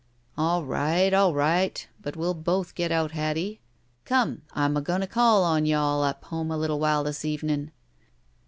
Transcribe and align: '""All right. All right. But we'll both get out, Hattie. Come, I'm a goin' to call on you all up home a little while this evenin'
'""All 0.35 0.65
right. 0.65 1.13
All 1.13 1.31
right. 1.31 1.87
But 2.01 2.15
we'll 2.15 2.33
both 2.33 2.73
get 2.73 2.91
out, 2.91 3.11
Hattie. 3.11 3.61
Come, 4.03 4.41
I'm 4.51 4.75
a 4.75 4.81
goin' 4.81 5.01
to 5.01 5.05
call 5.05 5.43
on 5.43 5.67
you 5.67 5.77
all 5.77 6.01
up 6.01 6.25
home 6.25 6.49
a 6.49 6.57
little 6.57 6.79
while 6.79 7.03
this 7.03 7.23
evenin' 7.23 7.69